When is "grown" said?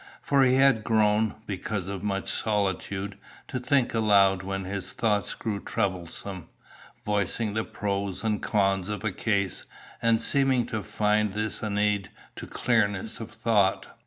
0.83-1.35